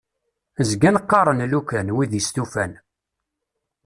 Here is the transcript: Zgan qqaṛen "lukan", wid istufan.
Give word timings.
Zgan 0.69 0.97
qqaṛen 1.03 1.41
"lukan", 1.51 1.87
wid 1.95 2.11
istufan. 2.19 2.71